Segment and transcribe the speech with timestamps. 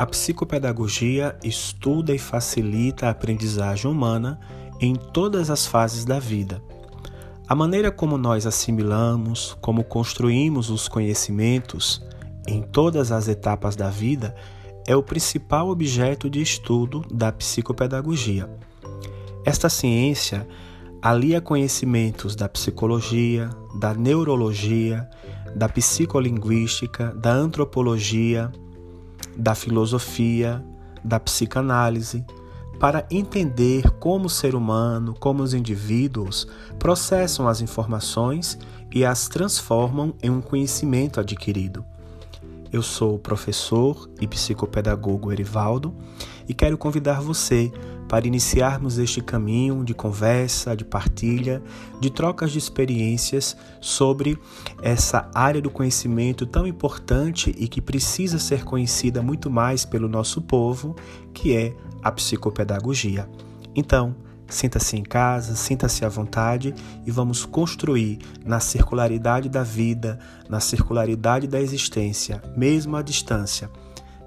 [0.00, 4.40] A psicopedagogia estuda e facilita a aprendizagem humana
[4.80, 6.62] em todas as fases da vida.
[7.46, 12.02] A maneira como nós assimilamos, como construímos os conhecimentos
[12.48, 14.34] em todas as etapas da vida
[14.86, 18.48] é o principal objeto de estudo da psicopedagogia.
[19.44, 20.48] Esta ciência
[21.02, 25.06] alia conhecimentos da psicologia, da neurologia,
[25.54, 28.50] da psicolinguística, da antropologia,
[29.40, 30.62] da filosofia,
[31.02, 32.24] da psicanálise,
[32.78, 36.46] para entender como o ser humano, como os indivíduos
[36.78, 38.58] processam as informações
[38.92, 41.84] e as transformam em um conhecimento adquirido.
[42.72, 45.94] Eu sou o professor e psicopedagogo Erivaldo
[46.48, 47.72] e quero convidar você
[48.10, 51.62] para iniciarmos este caminho de conversa, de partilha,
[52.00, 54.36] de trocas de experiências sobre
[54.82, 60.42] essa área do conhecimento tão importante e que precisa ser conhecida muito mais pelo nosso
[60.42, 60.96] povo,
[61.32, 63.30] que é a psicopedagogia.
[63.76, 64.16] Então,
[64.48, 66.74] Sinta-se em casa, sinta-se à vontade
[67.06, 73.70] e vamos construir na circularidade da vida, na circularidade da existência, mesmo à distância.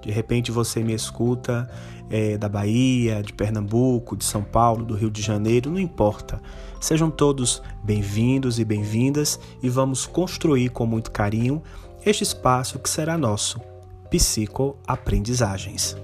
[0.04, 1.70] De repente você me escuta
[2.10, 6.42] é, da Bahia, de Pernambuco, de São Paulo, do Rio de Janeiro, não importa.
[6.80, 11.64] Sejam todos bem-vindos e bem-vindas e vamos construir com muito carinho
[12.06, 13.62] este espaço que será nosso,
[14.10, 15.96] Psicoaprendizagens.